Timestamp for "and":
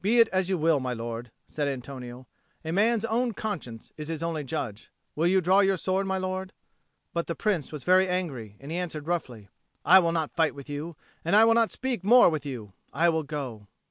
8.58-8.70, 11.26-11.36